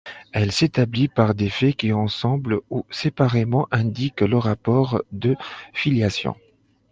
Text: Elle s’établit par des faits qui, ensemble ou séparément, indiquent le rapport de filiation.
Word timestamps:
Elle 0.33 0.51
s’établit 0.51 1.09
par 1.09 1.35
des 1.35 1.51
faits 1.51 1.75
qui, 1.75 1.93
ensemble 1.93 2.61
ou 2.71 2.87
séparément, 2.89 3.67
indiquent 3.69 4.21
le 4.21 4.39
rapport 4.39 5.03
de 5.11 5.35
filiation. 5.73 6.35